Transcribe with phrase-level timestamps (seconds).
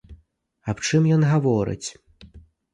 [0.73, 1.87] Аб чым ён гаворыць?